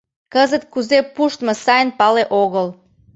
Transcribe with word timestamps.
Кызыт 0.33 0.63
кузе 0.73 0.99
пуштмо 1.13 1.53
сайын 1.63 1.89
пале 1.99 2.23
огыл. 2.41 2.67